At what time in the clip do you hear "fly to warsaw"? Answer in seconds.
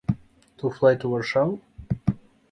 0.71-1.57